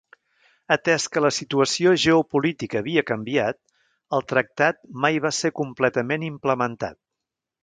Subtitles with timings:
[0.75, 3.59] Atès que la situació geopolítica havia canviat,
[4.19, 7.01] el tractat mai va ser completament implementat.